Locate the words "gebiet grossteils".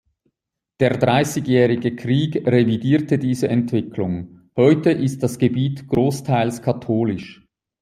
5.37-6.63